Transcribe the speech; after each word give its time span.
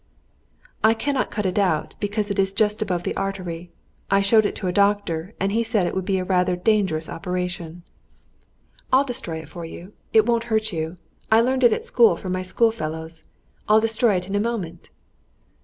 "I 0.83 0.95
cannot 0.95 1.29
cut 1.29 1.45
it 1.45 1.59
out, 1.59 1.93
because 1.99 2.31
it 2.31 2.39
is 2.39 2.53
just 2.53 2.81
above 2.81 3.03
the 3.03 3.15
artery. 3.15 3.69
I 4.09 4.21
showed 4.21 4.47
it 4.47 4.55
to 4.55 4.65
a 4.65 4.71
doctor, 4.71 5.35
and 5.39 5.51
he 5.51 5.61
said 5.63 5.85
it 5.85 5.93
would 5.93 6.05
be 6.05 6.17
a 6.17 6.23
rather 6.23 6.55
dangerous 6.55 7.07
operation." 7.07 7.83
"What 7.85 7.85
does 7.85 7.97
the 7.97 7.97
doctor 8.07 8.31
know 8.31 8.63
about 8.63 8.79
it? 8.79 8.95
I'll 8.95 9.05
destroy 9.05 9.37
it 9.43 9.49
for 9.49 9.63
you; 9.65 9.93
it 10.11 10.25
won't 10.25 10.45
hurt 10.45 10.73
you. 10.73 10.95
I 11.31 11.41
learned 11.41 11.63
it 11.63 11.71
at 11.71 11.85
school 11.85 12.15
from 12.17 12.31
my 12.31 12.41
school 12.41 12.71
fellows. 12.71 13.27
I'll 13.69 13.79
destroy 13.79 14.15
it 14.15 14.25
in 14.27 14.33
a 14.33 14.39
moment." 14.39 14.89